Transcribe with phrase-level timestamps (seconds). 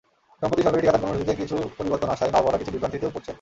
[0.39, 3.29] সম্প্রতি সরকারি টিকাদান কর্মসূচিতে কিছু পরিবর্তন আসায় মা-বাবারা কিছুটা বিভ্রান্তিতেও পড়ছেন।